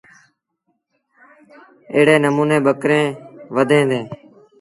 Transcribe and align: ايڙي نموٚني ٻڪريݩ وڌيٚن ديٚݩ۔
ايڙي 1.93 2.15
نموٚني 2.23 2.57
ٻڪريݩ 2.65 3.15
وڌيٚن 3.55 3.85
ديٚݩ۔ 3.89 4.07